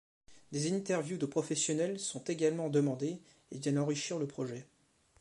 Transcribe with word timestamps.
Des 0.51 0.73
interviews 0.73 1.19
de 1.19 1.27
professionnels 1.27 1.99
sont 1.99 2.23
également 2.23 2.71
demandées 2.71 3.21
et 3.51 3.59
viennent 3.59 3.77
enrichir 3.77 4.17
le 4.17 4.25
projet. 4.25 4.65